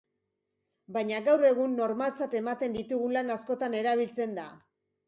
Baina 0.95 1.19
gaur 1.27 1.45
egun 1.51 1.77
normaltzat 1.81 2.35
ematen 2.43 2.79
ditugun 2.81 3.17
lan 3.21 3.35
askotan 3.39 3.81
erabiltzen 3.85 4.37
da. 4.43 4.51